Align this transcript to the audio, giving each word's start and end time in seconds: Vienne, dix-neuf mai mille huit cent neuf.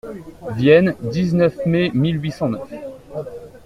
Vienne, 0.55 0.95
dix-neuf 1.01 1.63
mai 1.67 1.91
mille 1.93 2.19
huit 2.19 2.31
cent 2.31 2.49
neuf. 2.49 2.67